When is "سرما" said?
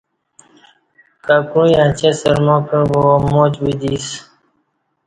2.21-2.55